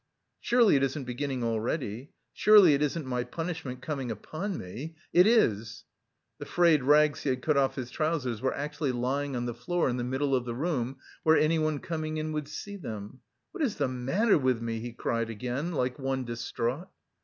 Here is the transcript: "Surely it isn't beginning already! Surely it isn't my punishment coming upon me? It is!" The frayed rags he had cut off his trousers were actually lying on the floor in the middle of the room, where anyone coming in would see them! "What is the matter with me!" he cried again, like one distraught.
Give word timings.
"Surely 0.39 0.75
it 0.75 0.81
isn't 0.81 1.03
beginning 1.03 1.43
already! 1.43 2.09
Surely 2.33 2.73
it 2.73 2.81
isn't 2.81 3.05
my 3.05 3.23
punishment 3.23 3.83
coming 3.83 4.09
upon 4.09 4.57
me? 4.57 4.95
It 5.13 5.27
is!" 5.27 5.83
The 6.39 6.47
frayed 6.47 6.81
rags 6.81 7.21
he 7.21 7.29
had 7.29 7.43
cut 7.43 7.55
off 7.55 7.75
his 7.75 7.91
trousers 7.91 8.41
were 8.41 8.51
actually 8.55 8.93
lying 8.93 9.35
on 9.35 9.45
the 9.45 9.53
floor 9.53 9.87
in 9.89 9.97
the 9.97 10.03
middle 10.03 10.33
of 10.35 10.45
the 10.45 10.55
room, 10.55 10.97
where 11.21 11.37
anyone 11.37 11.77
coming 11.77 12.17
in 12.17 12.31
would 12.31 12.47
see 12.47 12.77
them! 12.77 13.19
"What 13.51 13.63
is 13.63 13.75
the 13.75 13.87
matter 13.87 14.39
with 14.39 14.59
me!" 14.59 14.79
he 14.79 14.91
cried 14.91 15.29
again, 15.29 15.71
like 15.71 15.99
one 15.99 16.25
distraught. 16.25 16.87